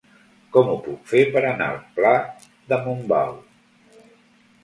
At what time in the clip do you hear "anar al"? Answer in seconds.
1.49-1.77